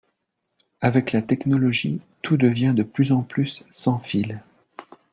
Avec 0.81 1.11
la 1.11 1.21
technologie 1.21 2.01
tout 2.23 2.35
devient 2.35 2.73
de 2.75 2.81
plus 2.81 3.11
en 3.11 3.21
plus 3.21 3.63
sans 3.69 3.99
fil 3.99 4.41